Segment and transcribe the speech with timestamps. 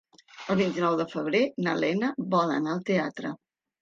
[0.53, 3.35] El vint-i-nou de febrer na Lena vol anar al teatre.